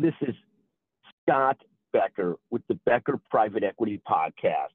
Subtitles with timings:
[0.00, 0.34] This is
[1.22, 1.56] Scott
[1.92, 4.68] Becker with the Becker Private Equity Podcast.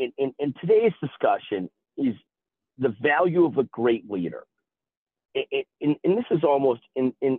[0.00, 2.16] And, and, and today's discussion is
[2.78, 4.42] the value of a great leader.
[5.36, 7.38] And, and, this is almost in, in,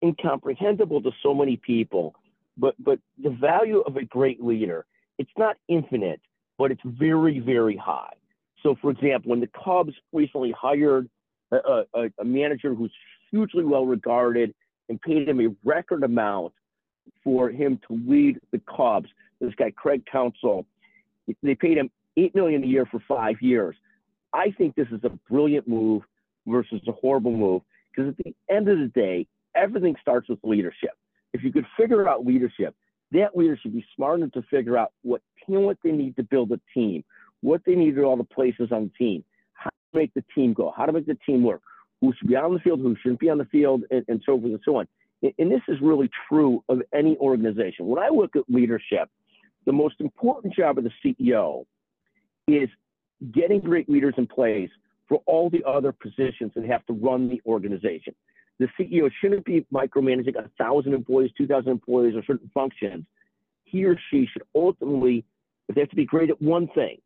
[0.00, 2.14] incomprehensible to so many people,
[2.56, 4.86] but, but the value of a great leader,
[5.18, 6.20] it's not infinite,
[6.56, 8.12] but it's very, very high.
[8.62, 11.10] So, for example, when the Cubs recently hired
[11.50, 12.92] a, a, a manager who's
[13.32, 14.54] hugely well regarded
[14.90, 16.52] and paid him a record amount
[17.24, 19.08] for him to lead the Cubs,
[19.40, 20.66] this guy Craig Counsell,
[21.42, 23.76] they paid him eight million a year for five years.
[24.34, 26.02] I think this is a brilliant move
[26.46, 30.90] versus a horrible move because at the end of the day, everything starts with leadership.
[31.32, 32.74] If you could figure out leadership,
[33.12, 36.50] that leader should be smart enough to figure out what talent they need to build
[36.50, 37.04] a team,
[37.42, 40.52] what they need at all the places on the team, how to make the team
[40.52, 41.62] go, how to make the team work,
[42.00, 44.38] who should be on the field, who shouldn't be on the field, and, and so
[44.38, 44.88] forth and so on.
[45.22, 47.86] And, and this is really true of any organization.
[47.86, 49.08] When I look at leadership,
[49.66, 51.64] the most important job of the CEO
[52.48, 52.68] is
[53.32, 54.70] getting great leaders in place
[55.08, 58.14] for all the other positions that have to run the organization.
[58.58, 63.04] The CEO shouldn't be micromanaging a thousand employees, two thousand employees, or certain functions.
[63.64, 65.24] He or she should ultimately,
[65.68, 66.98] if they have to be great at one thing,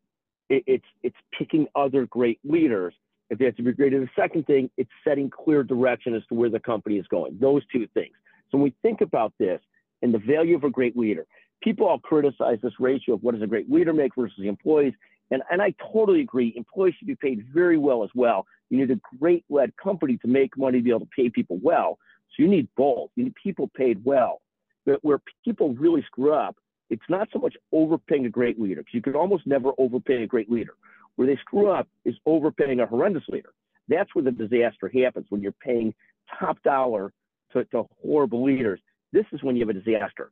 [0.49, 2.93] it, it's it's picking other great leaders.
[3.29, 6.35] If they have to be great the second thing, it's setting clear direction as to
[6.35, 7.37] where the company is going.
[7.39, 8.13] Those two things.
[8.51, 9.59] So when we think about this
[10.01, 11.25] and the value of a great leader,
[11.63, 14.93] people all criticize this ratio of what does a great leader make versus the employees.
[15.31, 16.53] And, and I totally agree.
[16.55, 18.45] Employees should be paid very well as well.
[18.69, 21.57] You need a great led company to make money to be able to pay people
[21.63, 21.97] well.
[22.35, 23.09] So you need both.
[23.15, 24.41] You need people paid well.
[24.85, 26.57] But where people really screw up,
[26.91, 30.27] it's not so much overpaying a great leader, because you can almost never overpay a
[30.27, 30.75] great leader.
[31.15, 33.53] Where they screw up is overpaying a horrendous leader.
[33.87, 35.93] That's where the disaster happens when you're paying
[36.39, 37.13] top dollar
[37.53, 38.79] to, to horrible leaders.
[39.11, 40.31] This is when you have a disaster.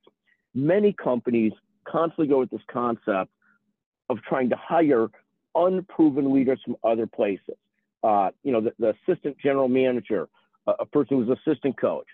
[0.53, 1.53] Many companies
[1.87, 3.31] constantly go with this concept
[4.09, 5.07] of trying to hire
[5.55, 7.55] unproven leaders from other places.
[8.03, 10.27] Uh, you know, the, the, assistant general manager,
[10.67, 12.07] uh, a person who's assistant coach.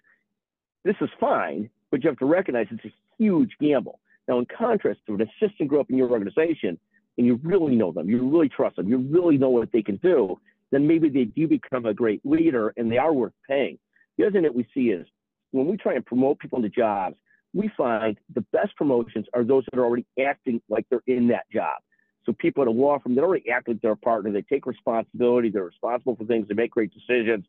[0.83, 3.99] This is fine, but you have to recognize it's a huge gamble.
[4.27, 6.77] Now, in contrast to an assistant grew up in your organization
[7.17, 9.97] and you really know them, you really trust them, you really know what they can
[9.97, 10.39] do,
[10.71, 13.77] then maybe they do become a great leader and they are worth paying.
[14.17, 15.07] The other thing that we see is
[15.51, 17.15] when we try and promote people into jobs,
[17.53, 21.49] we find the best promotions are those that are already acting like they're in that
[21.51, 21.77] job.
[22.25, 25.49] So people at a law firm that already act like their partner, they take responsibility,
[25.49, 27.45] they're responsible for things, they make great decisions.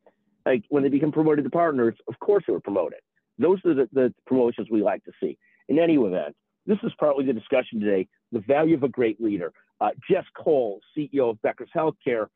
[0.47, 3.01] Like when they become promoted to partners, of course they were promoted.
[3.39, 5.37] Those are the, the promotions we like to see.
[5.69, 6.35] In any event,
[6.71, 9.53] this is partly the discussion today, the value of a great leader.
[9.81, 12.29] Uh, Jess Cole, CEO of Becker's Healthcare,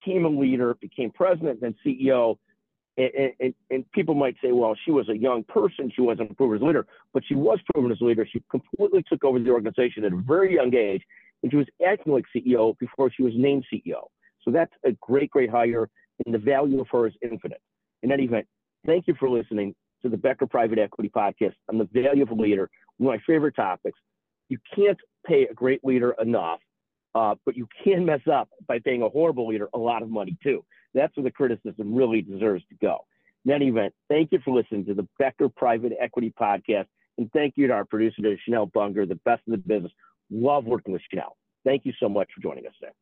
[0.00, 2.36] became a leader, became president, then CEO.
[2.96, 5.90] And, and, and, people might say, well, she was a young person.
[5.94, 8.24] She wasn't proven as a leader, but she was proven as a leader.
[8.30, 11.02] She completely took over the organization at a very young age,
[11.42, 14.02] and she was acting like CEO before she was named CEO.
[14.44, 15.88] So that's a great, great hire,
[16.24, 17.62] and the value of her is infinite.
[18.02, 18.46] In any event,
[18.86, 22.34] thank you for listening to the Becker Private Equity Podcast on the value of a
[22.34, 23.98] leader, one of my favorite topics.
[24.48, 26.60] You can't pay a great leader enough,
[27.14, 30.36] uh, but you can mess up by paying a horrible leader a lot of money
[30.42, 30.64] too.
[30.94, 33.06] That's where the criticism really deserves to go.
[33.44, 36.86] In any event, thank you for listening to the Becker Private Equity Podcast.
[37.18, 39.92] And thank you to our producer, Chanel Bunger, the best in the business.
[40.30, 41.36] Love working with Chanel.
[41.64, 42.92] Thank you so much for joining us today.